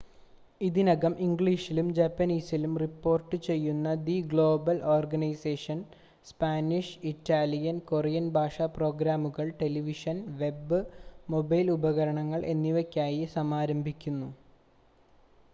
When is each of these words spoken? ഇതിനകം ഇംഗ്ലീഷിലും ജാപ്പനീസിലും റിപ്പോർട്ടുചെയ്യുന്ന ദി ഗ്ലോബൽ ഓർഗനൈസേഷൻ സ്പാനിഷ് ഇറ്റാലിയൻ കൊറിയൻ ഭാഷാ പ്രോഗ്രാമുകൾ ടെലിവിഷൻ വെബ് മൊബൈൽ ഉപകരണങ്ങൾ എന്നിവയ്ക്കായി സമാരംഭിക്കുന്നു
ഇതിനകം 0.61 1.13
ഇംഗ്ലീഷിലും 1.25 1.87
ജാപ്പനീസിലും 1.97 2.73
റിപ്പോർട്ടുചെയ്യുന്ന 2.81 3.93
ദി 4.07 4.15
ഗ്ലോബൽ 4.31 4.77
ഓർഗനൈസേഷൻ 4.93 5.79
സ്പാനിഷ് 6.27 6.97
ഇറ്റാലിയൻ 7.11 7.77
കൊറിയൻ 7.89 8.27
ഭാഷാ 8.33 8.67
പ്രോഗ്രാമുകൾ 8.77 9.47
ടെലിവിഷൻ 9.61 10.19
വെബ് 10.41 10.81
മൊബൈൽ 11.29 11.69
ഉപകരണങ്ങൾ 11.77 12.43
എന്നിവയ്ക്കായി 12.53 13.23
സമാരംഭിക്കുന്നു 13.37 14.29